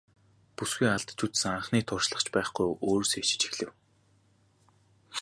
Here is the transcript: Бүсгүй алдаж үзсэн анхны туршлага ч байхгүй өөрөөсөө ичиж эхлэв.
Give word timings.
Бүсгүй 0.57 0.89
алдаж 0.91 1.19
үзсэн 1.25 1.51
анхны 1.57 1.79
туршлага 1.89 2.23
ч 2.25 2.27
байхгүй 2.35 2.67
өөрөөсөө 2.87 3.19
ичиж 3.23 3.41
эхлэв. 3.47 3.71